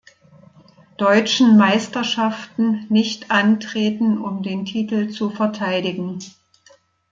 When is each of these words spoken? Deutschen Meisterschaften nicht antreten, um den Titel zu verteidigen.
Deutschen 0.97 1.57
Meisterschaften 1.59 2.87
nicht 2.89 3.29
antreten, 3.29 4.17
um 4.17 4.41
den 4.41 4.65
Titel 4.65 5.11
zu 5.11 5.29
verteidigen. 5.29 6.17